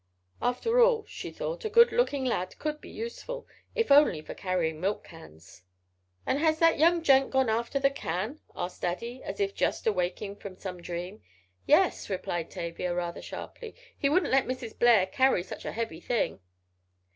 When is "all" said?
0.79-1.05